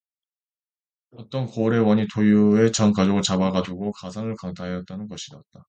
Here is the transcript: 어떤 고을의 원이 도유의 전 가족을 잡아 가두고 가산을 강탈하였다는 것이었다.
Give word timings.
어떤 1.11 1.45
고을의 1.45 1.79
원이 1.81 2.07
도유의 2.13 2.71
전 2.73 2.91
가족을 2.91 3.21
잡아 3.21 3.51
가두고 3.51 3.91
가산을 3.93 4.35
강탈하였다는 4.37 5.07
것이었다. 5.07 5.59